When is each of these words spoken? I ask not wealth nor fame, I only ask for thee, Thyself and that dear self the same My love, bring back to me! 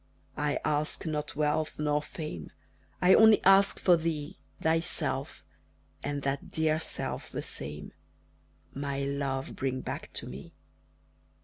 I 0.39 0.57
ask 0.65 1.05
not 1.05 1.35
wealth 1.35 1.77
nor 1.77 2.01
fame, 2.01 2.49
I 3.03 3.13
only 3.13 3.39
ask 3.43 3.77
for 3.79 3.95
thee, 3.97 4.39
Thyself 4.59 5.43
and 6.01 6.23
that 6.23 6.49
dear 6.49 6.79
self 6.79 7.29
the 7.29 7.43
same 7.43 7.93
My 8.73 9.01
love, 9.05 9.55
bring 9.55 9.81
back 9.81 10.11
to 10.13 10.25
me! 10.25 10.53